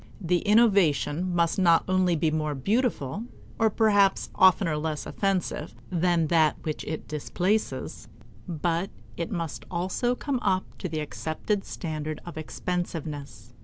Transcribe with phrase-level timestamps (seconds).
[0.19, 3.25] The innovation must not only be more beautiful,
[3.59, 8.07] or perhaps oftener less offensive, than that which it displaces,
[8.47, 13.53] but it must also come up to the accepted standard of expensiveness.